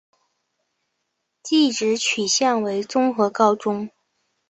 [1.43, 3.87] 技职取向为综合高中。